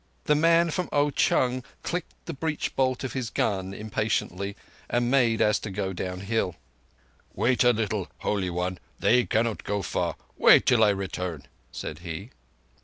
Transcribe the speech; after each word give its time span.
The 0.23 0.33
man 0.33 0.71
from 0.71 0.89
Ao 0.91 1.11
chung 1.11 1.63
clicked 1.83 2.25
the 2.25 2.33
breech 2.33 2.75
bolt 2.75 3.03
of 3.03 3.13
his 3.13 3.29
gun 3.29 3.71
impatiently, 3.71 4.55
and 4.89 5.11
made 5.11 5.43
as 5.43 5.59
to 5.59 5.69
go 5.69 5.93
downhill. 5.93 6.55
"Wait 7.35 7.63
a 7.63 7.71
little, 7.71 8.07
Holy 8.21 8.49
One; 8.49 8.79
they 8.97 9.25
cannot 9.27 9.63
go 9.63 9.83
far. 9.83 10.15
Wait 10.39 10.65
till 10.65 10.83
I 10.83 10.89
return," 10.89 11.43
said 11.71 11.99
he. 11.99 12.31